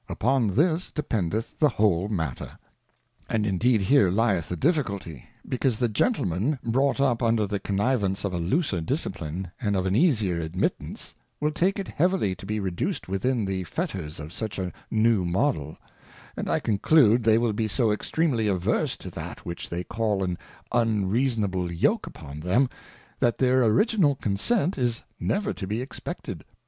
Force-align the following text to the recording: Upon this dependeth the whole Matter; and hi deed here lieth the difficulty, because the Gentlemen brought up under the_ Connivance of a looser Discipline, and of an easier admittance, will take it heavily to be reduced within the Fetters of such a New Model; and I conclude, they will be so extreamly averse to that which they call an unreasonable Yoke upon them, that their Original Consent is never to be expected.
Upon 0.09 0.55
this 0.55 0.89
dependeth 0.91 1.59
the 1.59 1.69
whole 1.69 2.09
Matter; 2.09 2.57
and 3.29 3.45
hi 3.45 3.57
deed 3.57 3.81
here 3.81 4.09
lieth 4.09 4.49
the 4.49 4.55
difficulty, 4.57 5.25
because 5.47 5.77
the 5.77 5.87
Gentlemen 5.89 6.57
brought 6.63 6.99
up 6.99 7.21
under 7.21 7.45
the_ 7.47 7.61
Connivance 7.61 8.25
of 8.25 8.33
a 8.33 8.39
looser 8.39 8.81
Discipline, 8.81 9.51
and 9.61 9.75
of 9.75 9.85
an 9.85 9.95
easier 9.95 10.39
admittance, 10.41 11.13
will 11.39 11.51
take 11.51 11.77
it 11.77 11.87
heavily 11.87 12.33
to 12.33 12.47
be 12.47 12.59
reduced 12.59 13.07
within 13.07 13.45
the 13.45 13.63
Fetters 13.65 14.19
of 14.19 14.33
such 14.33 14.57
a 14.57 14.73
New 14.89 15.23
Model; 15.23 15.77
and 16.35 16.49
I 16.49 16.59
conclude, 16.59 17.23
they 17.23 17.37
will 17.37 17.53
be 17.53 17.67
so 17.67 17.91
extreamly 17.91 18.47
averse 18.47 18.97
to 18.97 19.11
that 19.11 19.45
which 19.45 19.69
they 19.69 19.83
call 19.83 20.23
an 20.23 20.39
unreasonable 20.71 21.71
Yoke 21.71 22.07
upon 22.07 22.39
them, 22.39 22.71
that 23.19 23.37
their 23.37 23.63
Original 23.65 24.15
Consent 24.15 24.79
is 24.79 25.03
never 25.19 25.53
to 25.53 25.67
be 25.67 25.79
expected. 25.79 26.43